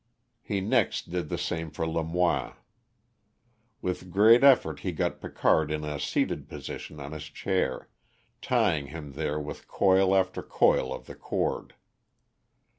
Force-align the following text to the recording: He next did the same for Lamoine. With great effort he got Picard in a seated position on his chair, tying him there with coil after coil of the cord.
He 0.41 0.61
next 0.61 1.11
did 1.11 1.29
the 1.29 1.37
same 1.37 1.69
for 1.69 1.85
Lamoine. 1.85 2.53
With 3.83 4.09
great 4.09 4.43
effort 4.43 4.79
he 4.79 4.93
got 4.93 5.21
Picard 5.21 5.69
in 5.69 5.83
a 5.83 5.99
seated 5.99 6.49
position 6.49 6.99
on 6.99 7.11
his 7.11 7.25
chair, 7.25 7.87
tying 8.41 8.87
him 8.87 9.11
there 9.11 9.39
with 9.39 9.67
coil 9.67 10.15
after 10.15 10.41
coil 10.41 10.91
of 10.91 11.05
the 11.05 11.13
cord. 11.13 11.75